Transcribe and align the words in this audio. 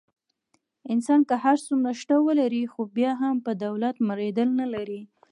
انسان 0.93 1.21
که 1.29 1.35
هر 1.43 1.57
څومره 1.67 1.91
شته 2.01 2.15
ولري. 2.27 2.63
خو 2.71 2.81
بیا 2.95 3.11
هم 3.21 3.35
په 3.45 3.51
دولت 3.65 3.95
مړېدل 4.07 4.49
نه 4.59 4.67
لري. 4.73 5.01